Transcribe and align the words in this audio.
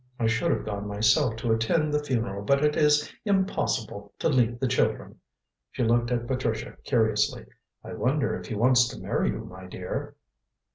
I 0.19 0.25
should 0.25 0.49
have 0.49 0.65
gone 0.65 0.87
myself 0.87 1.35
to 1.35 1.53
attend 1.53 1.93
the 1.93 2.03
funeral, 2.03 2.41
but 2.41 2.65
it 2.65 2.75
is 2.75 3.13
impossible 3.23 4.11
to 4.17 4.29
leave 4.29 4.59
the 4.59 4.67
children." 4.67 5.19
She 5.69 5.83
looked 5.83 6.09
at 6.09 6.25
Patricia 6.25 6.75
curiously. 6.83 7.45
"I 7.83 7.93
wonder 7.93 8.35
if 8.35 8.47
he 8.47 8.55
wants 8.55 8.87
to 8.87 8.99
marry 8.99 9.29
you, 9.29 9.45
my 9.45 9.67
dear." 9.67 10.15